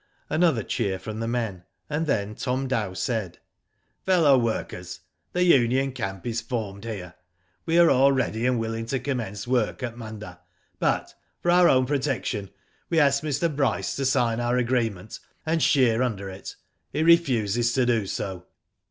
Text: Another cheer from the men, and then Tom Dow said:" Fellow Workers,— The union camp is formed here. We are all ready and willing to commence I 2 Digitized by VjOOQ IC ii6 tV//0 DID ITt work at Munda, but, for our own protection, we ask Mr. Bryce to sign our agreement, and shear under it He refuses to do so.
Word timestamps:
Another 0.31 0.63
cheer 0.63 0.97
from 0.97 1.19
the 1.19 1.27
men, 1.27 1.63
and 1.87 2.07
then 2.07 2.33
Tom 2.33 2.67
Dow 2.67 2.93
said:" 2.93 3.37
Fellow 4.07 4.35
Workers,— 4.35 5.01
The 5.33 5.43
union 5.43 5.91
camp 5.91 6.25
is 6.25 6.41
formed 6.41 6.85
here. 6.85 7.13
We 7.67 7.77
are 7.77 7.91
all 7.91 8.11
ready 8.11 8.47
and 8.47 8.57
willing 8.59 8.87
to 8.87 8.99
commence 8.99 9.43
I 9.43 9.45
2 9.45 9.51
Digitized 9.51 9.53
by 9.53 9.61
VjOOQ 9.61 9.61
IC 9.61 9.69
ii6 9.69 9.69
tV//0 9.69 9.69
DID 9.69 9.93
ITt 9.93 9.93
work 9.93 9.93
at 9.93 9.97
Munda, 9.99 10.39
but, 10.79 11.13
for 11.43 11.51
our 11.51 11.69
own 11.69 11.85
protection, 11.85 12.49
we 12.89 12.99
ask 12.99 13.21
Mr. 13.23 13.55
Bryce 13.55 13.95
to 13.97 14.05
sign 14.05 14.39
our 14.39 14.57
agreement, 14.57 15.19
and 15.45 15.61
shear 15.61 16.01
under 16.01 16.31
it 16.31 16.55
He 16.91 17.03
refuses 17.03 17.71
to 17.73 17.85
do 17.85 18.07
so. 18.07 18.47